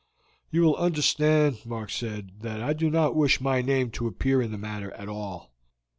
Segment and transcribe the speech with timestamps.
[0.49, 4.51] "You will understand," Mark said, "that I do not wish my name to appear in
[4.51, 5.51] the matter at all.